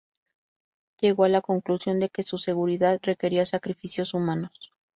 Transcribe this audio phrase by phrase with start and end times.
[0.99, 4.73] Llegó a la conclusión de que su seguridad requería sacrificios humanos.